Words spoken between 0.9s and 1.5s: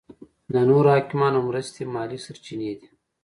حاکمانو